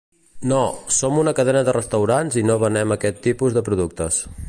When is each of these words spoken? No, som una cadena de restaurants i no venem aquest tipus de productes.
No, 0.51 0.61
som 0.99 1.19
una 1.25 1.35
cadena 1.41 1.63
de 1.69 1.77
restaurants 1.79 2.41
i 2.43 2.47
no 2.51 2.59
venem 2.67 2.97
aquest 2.99 3.25
tipus 3.29 3.59
de 3.61 3.69
productes. 3.71 4.23